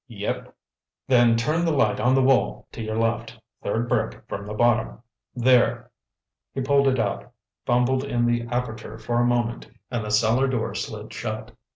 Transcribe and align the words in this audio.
"Yep." 0.07 0.55
"Then 1.07 1.35
turn 1.37 1.63
the 1.63 1.71
light 1.71 1.99
on 1.99 2.15
the 2.15 2.23
wall 2.23 2.67
to 2.71 2.81
your 2.81 2.97
left—third 2.97 3.87
brick 3.87 4.23
from 4.27 4.47
the 4.47 4.55
bottom—there!" 4.55 5.91
He 6.55 6.61
pulled 6.61 6.87
it 6.87 6.97
out, 6.99 7.31
fumbled 7.67 8.03
in 8.03 8.25
the 8.25 8.47
aperture 8.51 8.97
for 8.97 9.19
a 9.21 9.25
moment 9.27 9.69
and 9.91 10.03
the 10.03 10.09
cellar 10.09 10.47
door 10.47 10.73
slid 10.73 11.13
shut. 11.13 11.51